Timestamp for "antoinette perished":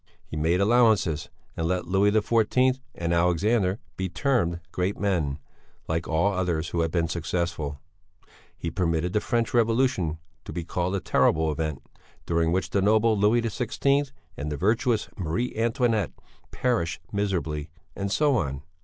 15.55-17.01